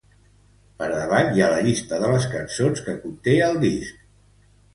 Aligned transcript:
Per 0.77 0.87
davall 0.93 1.29
hi 1.35 1.43
ha 1.47 1.49
la 1.51 1.59
llista 1.67 1.99
de 2.05 2.09
les 2.13 2.25
cançons 2.33 2.83
que 2.89 2.97
conté 3.05 3.37
el 3.51 3.61
disc. 3.67 4.03